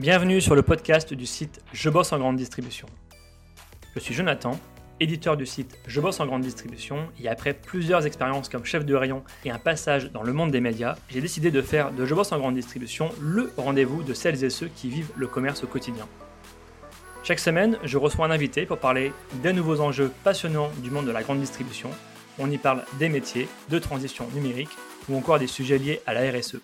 [0.00, 2.86] Bienvenue sur le podcast du site Je bosse en grande distribution.
[3.94, 4.58] Je suis Jonathan,
[4.98, 8.94] éditeur du site Je bosse en grande distribution et après plusieurs expériences comme chef de
[8.94, 12.14] rayon et un passage dans le monde des médias, j'ai décidé de faire de Je
[12.14, 15.66] bosse en grande distribution le rendez-vous de celles et ceux qui vivent le commerce au
[15.66, 16.08] quotidien.
[17.22, 19.12] Chaque semaine, je reçois un invité pour parler
[19.42, 21.90] des nouveaux enjeux passionnants du monde de la grande distribution.
[22.38, 24.70] On y parle des métiers, de transition numérique
[25.10, 26.56] ou encore des sujets liés à la RSE.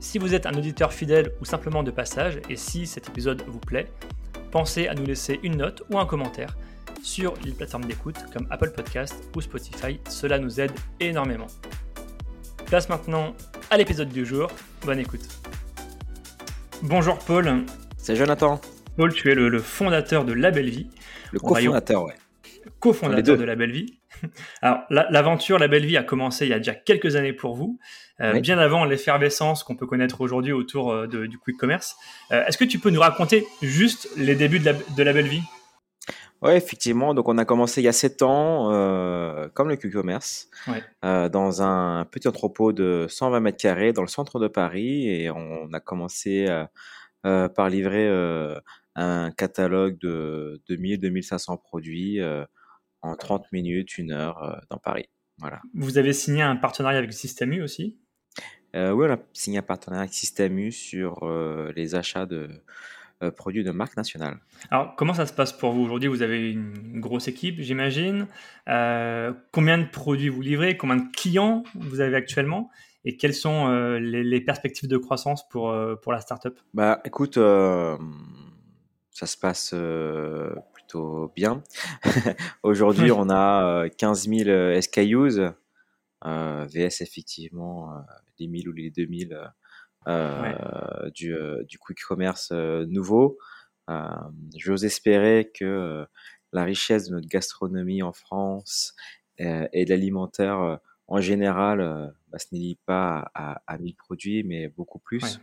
[0.00, 3.60] Si vous êtes un auditeur fidèle ou simplement de passage, et si cet épisode vous
[3.60, 3.92] plaît,
[4.50, 6.56] pensez à nous laisser une note ou un commentaire
[7.02, 11.48] sur les plateformes d'écoute comme Apple Podcast ou Spotify, cela nous aide énormément.
[12.64, 13.34] Place maintenant
[13.70, 14.50] à l'épisode du jour,
[14.86, 15.28] bonne écoute.
[16.82, 17.66] Bonjour Paul.
[17.98, 18.58] C'est Jonathan.
[18.96, 20.88] Paul, tu es le, fondateur de La Belle Vie.
[21.30, 22.16] Le cofondateur, ouais.
[22.80, 23.99] Co-fondateur de La Belle Vie.
[24.62, 27.78] Alors, l'aventure La Belle Vie a commencé il y a déjà quelques années pour vous,
[28.20, 31.96] euh, bien avant l'effervescence qu'on peut connaître aujourd'hui autour euh, du quick commerce.
[32.32, 35.42] Euh, est-ce que tu peux nous raconter juste les débuts de La, Belle Vie?
[36.42, 37.12] Oui, effectivement.
[37.14, 38.70] Donc, on a commencé il y a sept ans,
[39.54, 40.48] comme le quick commerce,
[41.02, 45.08] dans un petit entrepôt de 120 mètres carrés dans le centre de Paris.
[45.08, 46.46] Et on a commencé
[47.22, 48.08] par livrer
[48.96, 52.20] un catalogue de 2000-2500 produits
[53.02, 55.08] en 30 minutes, une heure euh, dans Paris.
[55.38, 55.60] Voilà.
[55.74, 57.98] Vous avez signé un partenariat avec Système U aussi?
[58.76, 62.48] Euh, Oui, on a signé un partenariat avec Système U sur euh, les achats de
[63.36, 64.38] produits de marque nationale.
[64.70, 65.82] Alors, comment ça se passe pour vous?
[65.82, 68.26] Aujourd'hui Vous avez une grosse équipe, j'imagine.
[68.64, 70.78] combien de produits vous livrez?
[70.78, 72.70] Combien de clients vous avez actuellement?
[73.04, 76.58] Et quelles sont les, perspectives de croissance pour, pour la startup?
[76.72, 77.98] Bah, écoute, ça
[79.26, 79.74] se passe
[81.34, 81.62] bien.
[82.62, 85.52] Aujourd'hui, on a 15 000 SKUs,
[86.24, 87.92] VS effectivement
[88.38, 89.52] les 1000 ou les 2000
[90.08, 91.34] euh, du,
[91.68, 93.38] du, quick commerce nouveau.
[94.56, 96.06] J'ose espérer que
[96.52, 98.94] la richesse de notre gastronomie en France
[99.38, 105.00] et de l'alimentaire en général, bah, ce n'est pas à, à, 1000 produits, mais beaucoup
[105.00, 105.40] plus.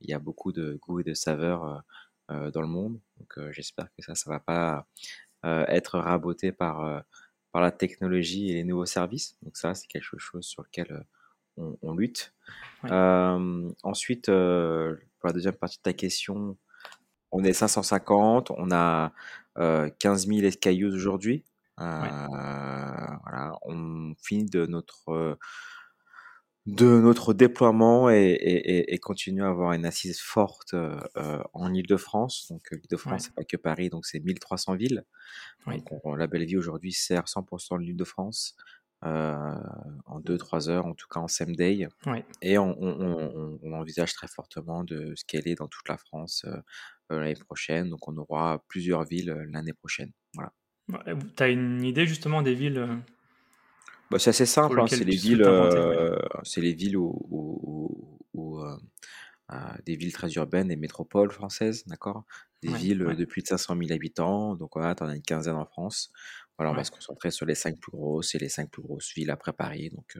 [0.00, 1.78] Il y a beaucoup de goûts et de saveurs euh,
[2.52, 3.00] dans le monde.
[3.18, 4.86] Donc euh, j'espère que ça, ça va pas
[5.44, 7.04] euh, être raboté par,
[7.52, 9.36] par la technologie et les nouveaux services.
[9.42, 11.04] Donc ça, c'est quelque chose sur lequel
[11.56, 12.32] on, lutte.
[12.84, 16.56] ensuite, pour la deuxième partie de ta question,
[17.32, 19.12] on est 550, on a
[19.56, 21.44] 15 000 SKUs aujourd'hui.
[21.76, 25.36] voilà, on finit de notre
[26.66, 31.72] de notre déploiement et, et, et, continuer à avoir une assise forte euh, euh, en
[31.72, 32.48] Ile-de-France.
[32.50, 35.04] Donc euh, l'Île-de-France, c'est pas que Paris, donc c'est 1300 villes.
[35.66, 35.88] Donc
[36.18, 38.56] la belle vie aujourd'hui sert 100% de l'Île-de-France.
[39.02, 41.88] en 2-3 heures, en tout cas en same day.
[42.42, 46.44] Et on, on, on, envisage très fortement de scaler dans toute la France
[47.08, 47.88] l'année prochaine.
[47.88, 50.12] Donc on aura plusieurs villes l'année prochaine.
[50.34, 50.52] Voilà.
[51.36, 53.00] Tu as une idée justement des villes
[54.10, 58.76] bah, c'est assez simple, hein, c'est les, villes, euh, c'est les villes où, euh,
[59.52, 59.56] euh,
[59.86, 62.24] des villes très urbaines, des métropoles françaises, d'accord?
[62.62, 66.12] Des villes de plus de 500 000 habitants, donc on a une quinzaine en France.
[66.58, 69.14] Voilà, on va se concentrer sur les cinq plus grosses et les cinq plus grosses
[69.14, 70.18] villes après Paris, donc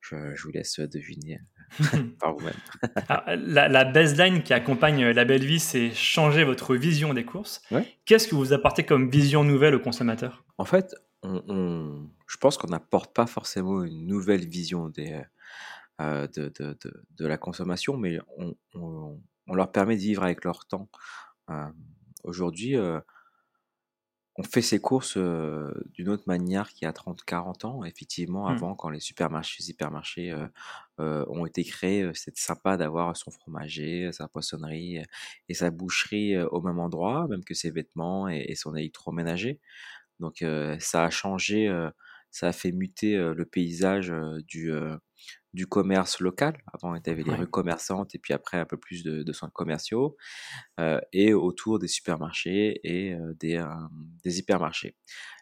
[0.00, 1.40] je, vous laisse deviner
[2.20, 2.54] par vous-même.
[3.26, 7.60] la, la, baseline qui accompagne la belle vie, c'est changer votre vision des courses.
[8.06, 10.44] Qu'est-ce que vous apportez comme vision nouvelle aux consommateurs?
[10.56, 10.94] En fait,
[11.48, 15.22] on, je pense qu'on n'apporte pas forcément une nouvelle vision des,
[16.00, 16.76] euh, de, de,
[17.16, 20.90] de, la consommation, mais on, on, leur permet de vivre avec leur temps.
[21.50, 21.70] Euh,
[22.22, 23.00] Aujourd'hui, euh,
[24.36, 27.84] on fait ses courses euh, d'une autre manière qu'il y a 30-40 ans.
[27.84, 28.52] Effectivement, mmh.
[28.52, 30.34] avant, quand les supermarchés, les hypermarchés
[30.98, 34.98] ont été créés, c'était sympa d'avoir son fromager, sa poissonnerie
[35.48, 39.60] et sa boucherie au même endroit, même que ses vêtements et, et son électroménager.
[40.20, 40.44] Donc
[40.78, 41.68] ça a changé,
[42.30, 44.12] ça a fait muter le paysage
[44.46, 44.70] du,
[45.52, 46.56] du commerce local.
[46.72, 49.32] Avant, il y avait les rues commerçantes et puis après un peu plus de, de
[49.32, 50.16] centres commerciaux
[51.12, 53.64] et autour des supermarchés et des,
[54.24, 54.96] des hypermarchés.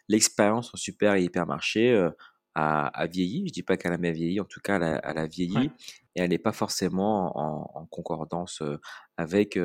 [0.07, 2.09] L'expérience en super et hypermarché
[2.55, 3.47] a, vieilli.
[3.47, 5.71] Je dis pas qu'elle a vieilli, en tout cas, elle a, vieilli
[6.15, 8.61] et elle n'est pas forcément en, en concordance
[9.17, 9.59] avec,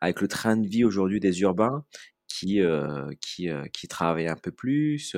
[0.00, 1.84] avec le train de vie aujourd'hui des urbains
[2.34, 5.16] qui, euh, qui, euh, qui travaillent un peu plus,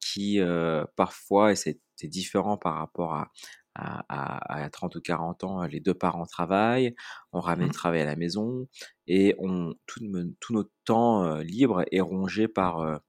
[0.00, 3.30] qui euh, parfois, et c'est différent par rapport à,
[3.74, 6.94] à, à, 30 ou 40 ans, les deux parents travaillent,
[7.32, 7.72] on ramène le mmh.
[7.72, 8.66] travail à la maison
[9.06, 10.00] et on, tout,
[10.40, 13.00] tout notre temps libre est rongé par,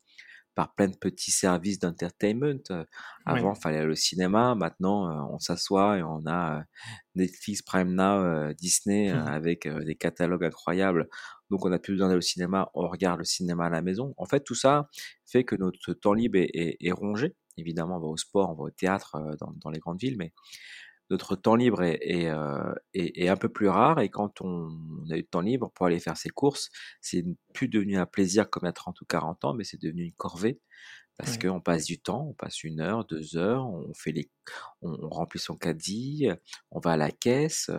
[0.60, 2.60] par plein de petits services d'entertainment.
[3.26, 4.56] Avant, il fallait aller au cinéma.
[4.56, 6.66] Maintenant, on s'assoit et on a
[7.16, 11.08] Netflix, Prime Now, Disney mmh avec des catalogues incroyables.
[11.50, 12.70] Donc, on n'a plus besoin d'aller au cinéma.
[12.74, 14.14] On regarde le cinéma à la maison.
[14.18, 14.90] En fait, tout ça
[15.26, 17.38] fait que notre temps libre est, rongé.
[17.56, 20.34] Évidemment, on va au sport, on va au théâtre dans, dans les grandes villes, mais
[21.10, 24.70] notre temps libre est, euh, est, est, un peu plus rare et quand on,
[25.10, 26.70] a eu le temps libre pour aller faire ses courses,
[27.02, 30.14] c'est plus devenu un plaisir comme a 30 ou 40 ans, mais c'est devenu une
[30.14, 30.60] corvée
[31.18, 34.32] parce qu'on passe du temps, on passe une heure, deux heures, on fait les,
[34.82, 36.30] on, remplit son caddie,
[36.72, 37.70] on va à la caisse.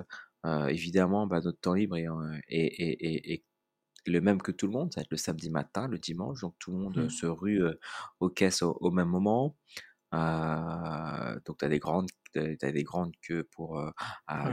[0.45, 2.07] Euh, évidemment, bah, notre temps libre est,
[2.49, 3.45] est, est,
[4.07, 6.55] le même que tout le monde, ça va être le samedi matin, le dimanche, donc
[6.59, 7.11] tout le monde mmh.
[7.11, 7.79] se rue euh,
[8.21, 9.57] aux caisses au, même moment.
[10.15, 13.91] Euh, donc tu as des grandes as des grandes queues pour euh,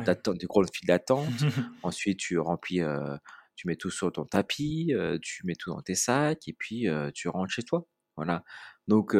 [0.05, 1.27] des grandes files d'attente.
[1.83, 3.17] Ensuite, tu remplis, euh,
[3.55, 6.87] tu mets tout sur ton tapis, euh, tu mets tout dans tes sacs et puis
[7.13, 7.87] tu rentres chez toi.
[8.15, 8.43] Voilà.
[8.87, 9.15] Donc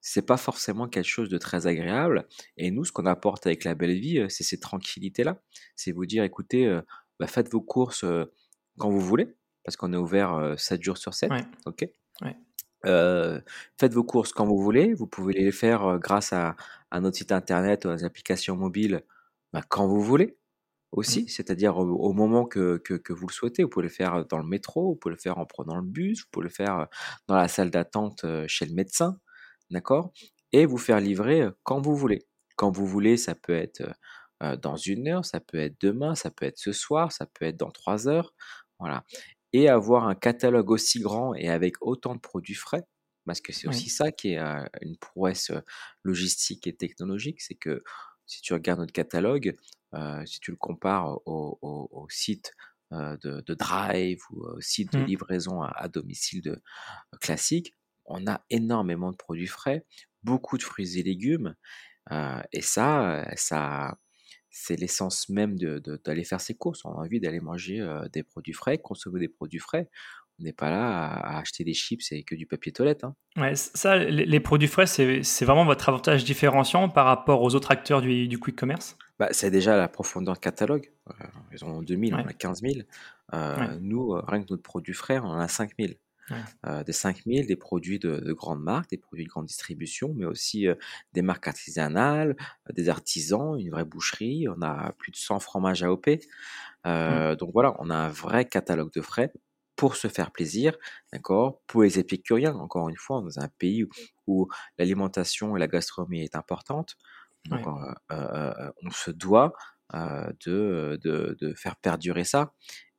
[0.00, 2.28] c'est pas forcément quelque chose de très agréable.
[2.56, 5.42] Et nous, ce qu'on apporte avec la belle vie, c'est cette tranquillité-là.
[5.74, 6.80] C'est vous dire, écoutez,
[7.18, 8.04] bah, faites vos courses
[8.78, 11.30] quand vous voulez, parce qu'on est ouvert 7 jours sur 7.
[11.66, 11.86] Ok?
[12.84, 14.94] faites vos courses quand vous voulez.
[14.94, 16.54] Vous pouvez les faire grâce à,
[16.96, 19.02] à notre site internet, aux applications mobiles,
[19.52, 20.38] bah, quand vous voulez
[20.92, 21.28] aussi, mmh.
[21.28, 23.62] c'est-à-dire au, moment que, que, vous le souhaitez.
[23.62, 26.20] Vous pouvez le faire dans le métro, vous pouvez le faire en prenant le bus,
[26.20, 26.88] vous pouvez le faire
[27.28, 29.18] dans la salle d'attente chez le médecin,
[29.70, 30.12] d'accord?
[30.52, 32.26] Et vous faire livrer quand vous voulez.
[32.56, 33.82] Quand vous voulez, ça peut être
[34.62, 37.58] dans une heure, ça peut être demain, ça peut être ce soir, ça peut être
[37.58, 38.32] dans trois heures,
[38.78, 39.04] voilà.
[39.52, 42.84] Et avoir un catalogue aussi grand et avec autant de produits frais,
[43.26, 44.38] parce que c'est aussi ça qui est
[44.80, 45.52] une prouesse
[46.04, 47.82] logistique et technologique, c'est que
[48.24, 49.56] si tu regardes notre catalogue,
[50.24, 52.52] si tu le compares au, site
[52.92, 55.04] de, Drive ou au site de mmh.
[55.04, 56.62] livraison à, domicile de,
[57.20, 57.74] classique,
[58.04, 59.84] on a énormément de produits frais,
[60.22, 61.56] beaucoup de fruits et légumes,
[62.52, 63.98] et ça, ça
[64.50, 66.84] c'est l'essence même d'aller faire ses courses.
[66.84, 69.90] On a envie d'aller manger des produits frais, consommer des produits frais
[70.38, 73.04] n'est pas là à, acheter des chips et que du papier toilette.
[73.04, 73.14] Hein.
[73.36, 78.00] Ouais, ça, les, produits frais, c'est vraiment votre avantage différenciant par rapport aux autres acteurs
[78.00, 78.96] du, du quick commerce?
[79.18, 80.90] Bah, C'est déjà la profondeur de catalogue.
[81.10, 82.74] Euh, ils ont 2000, on a 15 000.
[83.34, 85.94] Euh, nous, euh, rien que notre produit frais, on en a 5 000.
[86.84, 90.66] des 5000, des produits de, de grandes marques, des produits de grande distribution, mais aussi
[91.12, 92.36] des marques artisanales,
[92.74, 94.48] des artisans, une vraie boucherie.
[94.48, 96.08] On a plus de 100 fromages AOP.
[96.86, 99.32] Euh, Donc voilà, on a un vrai catalogue de frais
[99.76, 100.76] pour se faire plaisir,
[101.12, 103.84] d'accord Pour les épicuriens, encore une fois, dans un pays
[104.26, 106.96] où, l'alimentation et la gastronomie est importante,
[107.48, 109.52] donc euh, euh, euh, on se doit
[109.92, 112.54] de, de, de, faire perdurer ça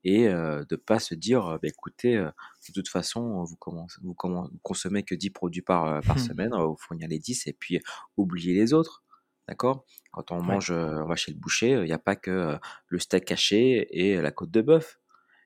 [0.06, 4.15] et de ne pas se dire, bah, écoutez, de toute façon, vous, commencez, vous,
[4.62, 7.81] consommez que 10 produits par, par semaine, on va vous fournir les 10 et puis
[8.15, 9.03] oubliez les autres.
[9.50, 9.85] D'accord.
[10.12, 12.57] Quand on mange, on va chez le boucher, il n'y a pas que
[12.88, 15.00] le steak caché et la côte de bœuf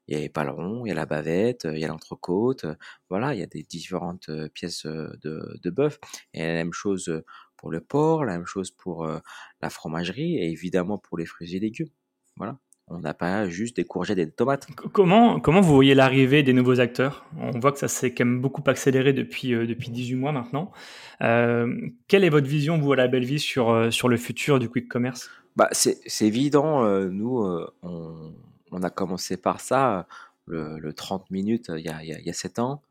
[0.08, 2.66] il y a les palerons, il y a la bavette, il y a l'entrecôte,
[3.10, 6.00] voilà, il y a des différentes pièces de, de bœuf.
[6.34, 7.24] Et la même chose
[7.58, 11.60] pour le porc, la même chose pour la fromagerie et évidemment pour les fruits et
[11.60, 11.90] légumes.
[12.38, 12.58] Voilà.
[12.94, 14.68] On n'a pas juste des courgettes et des tomates.
[14.92, 17.26] Comment, comment vous voyez l'arrivée des nouveaux acteurs?
[17.38, 20.72] On voit que ça s'est quand même beaucoup accéléré depuis, depuis 18 mois maintenant.
[21.20, 24.90] quelle est votre vision, vous, à la belle vie, sur, sur le futur du quick
[24.90, 25.30] commerce?
[25.56, 26.84] Bah, C'est évident.
[27.10, 27.46] nous,
[27.82, 28.34] on
[28.72, 30.08] on a commencé par ça,
[30.48, 32.82] le, 30 minutes, il y a, il y a, 7 ans.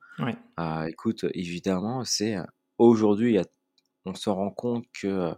[0.58, 2.36] Euh, écoute, évidemment, c'est
[2.78, 3.38] aujourd'hui,
[4.04, 5.32] on se rend compte que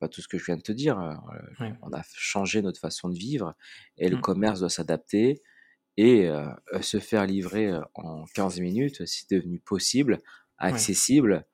[0.00, 3.08] bah, tout ce que je viens de te dire, euh, on a changé notre façon
[3.08, 3.54] de vivre
[3.96, 4.20] et le mmh.
[4.20, 5.42] commerce doit s'adapter
[5.96, 6.46] et euh,
[6.80, 10.18] se faire livrer en 15 minutes, c'est devenu possible,
[10.58, 11.44] accessible.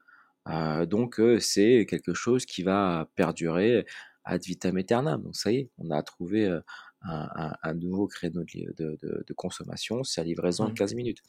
[0.86, 3.86] donc, c'est quelque chose qui va perdurer
[4.24, 5.22] ad vitam aeternam.
[5.22, 6.60] Donc, ça y est, on a trouvé
[7.04, 11.20] un, nouveau créneau de, de, consommation, c'est la livraison de 15 minutes.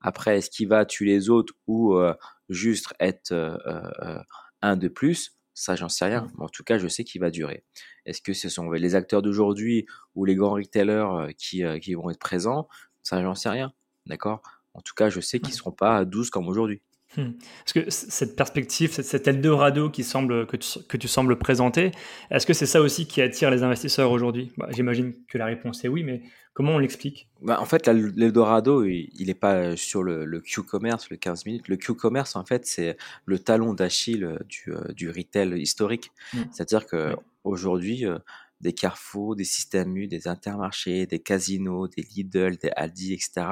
[0.00, 2.14] Après, est-ce qu'il va tuer les autres ou euh,
[2.48, 4.18] juste être euh, euh,
[4.62, 5.36] un de plus?
[5.54, 6.28] Ça, j'en sais rien.
[6.36, 7.64] Mais en tout cas, je sais qu'il va durer.
[8.04, 12.18] Est-ce que ce sont les acteurs d'aujourd'hui ou les grands retailers qui, qui vont être
[12.18, 12.68] présents?
[13.02, 13.72] Ça, j'en sais rien.
[14.04, 14.42] D'accord?
[14.74, 16.82] En tout cas, je sais qu'ils ne seront pas à 12 comme aujourd'hui.
[17.16, 17.32] Hmm.
[17.64, 21.92] Parce que cette perspective, cet Eldorado qui semble, que, tu, que tu sembles présenter,
[22.30, 24.52] est-ce que c'est ça aussi qui attire les investisseurs aujourd'hui?
[24.58, 26.22] Bah, J'imagine que la réponse est oui, mais
[26.52, 27.28] comment on l'explique?
[27.40, 31.68] Bah, En fait, l'Eldorado, il n'est pas sur le, Q-commerce, le 15 minutes.
[31.68, 36.10] Le Q-commerce, en fait, c'est le talon d'Achille du, euh, du, retail historique.
[36.34, 36.42] Hmm.
[36.50, 38.18] C'est-à-dire que aujourd'hui, euh,
[38.60, 43.46] des Carrefour, des Système U, des Intermarchés, des Casinos, des Lidl, des Aldi, etc.,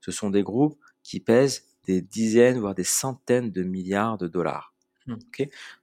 [0.00, 4.72] ce sont des groupes qui pèsent des dizaines, voire des centaines de milliards de dollars.
[5.06, 5.16] Mmh.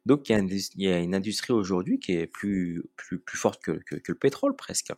[0.06, 0.34] Donc il
[0.77, 4.56] y, a une, industrie aujourd'hui qui est plus, plus, plus forte que, que, le pétrole
[4.56, 4.94] presque,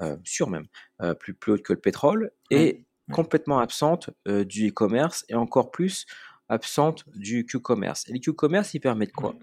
[0.00, 0.66] euh, sûr même,
[1.00, 5.70] euh, plus, plus haute que le pétrole, et complètement absente euh, du e-commerce et encore
[5.70, 6.06] plus
[6.48, 8.08] absente du Q-commerce.
[8.08, 9.34] Et le Q-commerce, il permet de quoi?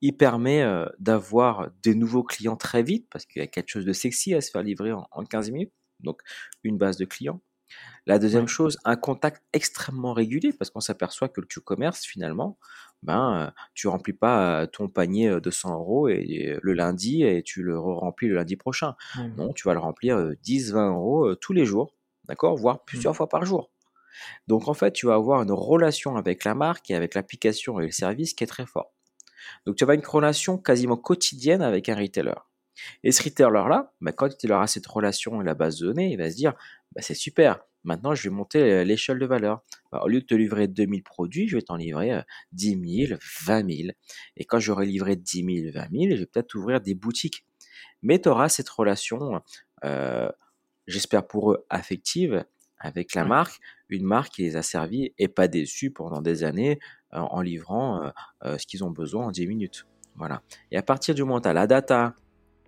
[0.00, 0.64] Il permet
[0.98, 4.40] d'avoir des nouveaux clients très vite, parce qu'il y a quelque chose de sexy à
[4.40, 6.22] se faire livrer en, en 15 minutes, donc
[6.62, 7.42] une base de clients.
[8.06, 12.58] La deuxième chose, un contact extrêmement régulier, parce qu'on s'aperçoit que le Q-commerce, finalement,
[13.02, 17.78] ben, tu remplis pas ton panier de 100 euros et, le lundi et tu le
[17.78, 18.94] remplis le lundi prochain.
[19.36, 21.94] Non, tu vas le remplir 10, 20 euros tous les jours,
[22.24, 22.86] d'accord, voire mmh.
[22.86, 23.70] plusieurs fois par jour.
[24.46, 27.86] Donc en fait, tu vas avoir une relation avec la marque et avec l'application et
[27.86, 28.92] le service qui est très forte.
[29.66, 32.34] Donc tu vas avoir une relation quasiment quotidienne avec un retailer.
[33.02, 36.16] Et ce retailer-là, ben, quand il aura cette relation et la base de données, il
[36.18, 36.54] va se dire,
[36.94, 39.62] bah, c'est super, Maintenant, je vais monter l'échelle de valeur.
[39.92, 43.70] Bah, au lieu de te livrer 2000 produits, je vais t'en livrer 10 000, 20
[43.70, 43.88] 000.
[44.36, 47.46] Et quand j'aurai livré 10 000, 20 000, je vais peut-être ouvrir des boutiques.
[48.02, 49.42] Mais tu auras cette relation,
[50.86, 52.44] j'espère pour eux, affective
[52.78, 56.78] avec la marque, une marque qui les a servis et pas déçus pendant des années
[57.12, 58.12] en livrant
[58.44, 59.86] ce qu'ils ont besoin en 10 minutes.
[60.14, 60.42] Voilà.
[60.72, 62.14] Et à partir du moment où tu as la data,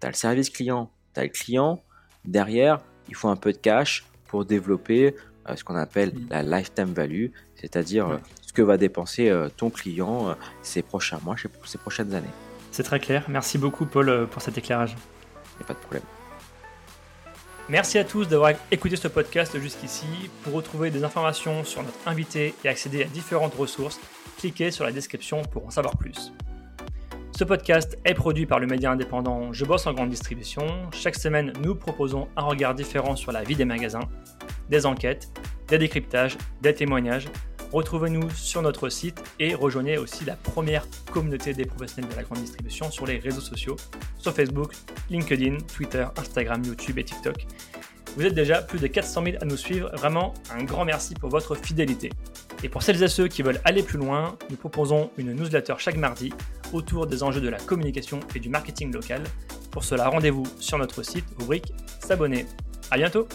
[0.01, 1.83] tu as le service client, tu as le client,
[2.25, 5.15] derrière, il faut un peu de cash, pour développer
[5.49, 6.27] euh, ce qu'on appelle mm.
[6.31, 11.35] la lifetime value, c'est-à-dire euh, ce que va dépenser euh, ton client ces prochains mois,
[11.65, 12.35] ces prochaines années.
[12.71, 13.25] C'est très clair.
[13.29, 14.97] Merci beaucoup, Paul, pour cet éclairage.
[15.55, 16.05] Il n'y a pas de problème.
[17.69, 20.07] Merci à tous d'avoir écouté ce podcast jusqu'ici.
[20.43, 24.01] Pour retrouver des informations sur notre invité et accéder à différentes ressources,
[24.39, 26.33] cliquez sur la description pour en savoir plus.
[27.41, 30.63] Ce podcast est produit par le média indépendant Je bosse en grande distribution.
[30.93, 34.07] Chaque semaine, nous proposons un regard différent sur la vie des magasins,
[34.69, 35.31] des enquêtes,
[35.69, 37.29] des décryptages, des témoignages.
[37.73, 42.41] Retrouvez-nous sur notre site et rejoignez aussi la première communauté des professionnels de la grande
[42.41, 43.77] distribution sur les réseaux sociaux,
[44.19, 44.75] sur Facebook,
[45.09, 47.47] LinkedIn, Twitter, Instagram, YouTube et TikTok.
[48.17, 49.89] Vous êtes déjà plus de 400 000 à nous suivre.
[49.95, 52.11] Vraiment, un grand merci pour votre fidélité.
[52.63, 55.97] Et pour celles et ceux qui veulent aller plus loin, nous proposons une newsletter chaque
[55.97, 56.33] mardi
[56.73, 59.23] autour des enjeux de la communication et du marketing local.
[59.71, 62.47] Pour cela, rendez-vous sur notre site, rubrique S'abonner.
[62.91, 63.27] À bientôt!